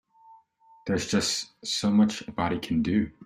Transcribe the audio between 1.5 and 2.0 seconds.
so